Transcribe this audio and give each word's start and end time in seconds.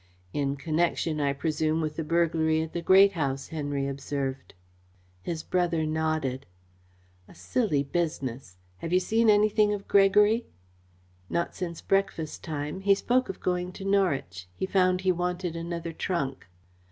"In 0.33 0.55
connection, 0.55 1.19
I 1.21 1.31
presume, 1.33 1.79
with 1.79 1.95
the 1.95 2.03
burglary 2.03 2.59
at 2.63 2.73
the 2.73 2.81
Great 2.81 3.11
House," 3.11 3.49
Henry 3.49 3.87
observed. 3.87 4.55
His 5.21 5.43
brother 5.43 5.85
nodded. 5.85 6.47
"A 7.27 7.35
silly 7.35 7.83
business! 7.83 8.57
Have 8.79 8.91
you 8.91 8.99
seen 8.99 9.29
anything 9.29 9.75
of 9.75 9.87
Gregory?" 9.87 10.47
"Not 11.29 11.53
since 11.53 11.81
breakfast 11.81 12.43
time. 12.43 12.79
He 12.79 12.95
spoke 12.95 13.29
of 13.29 13.39
going 13.41 13.71
to 13.73 13.85
Norwich. 13.85 14.47
He 14.55 14.65
found 14.65 15.01
he 15.01 15.11
wanted 15.11 15.55
another 15.55 15.93
trunk." 15.93 16.47